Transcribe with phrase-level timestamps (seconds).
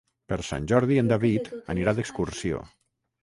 [0.31, 2.63] Per Sant Jordi en David anirà d'excursió.